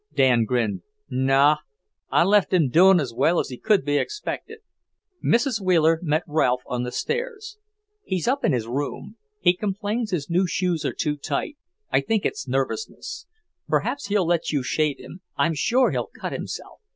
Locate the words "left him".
2.23-2.69